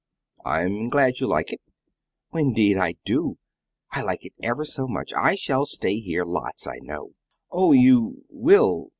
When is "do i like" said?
3.05-4.25